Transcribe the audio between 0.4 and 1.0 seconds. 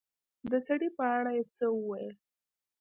د سړي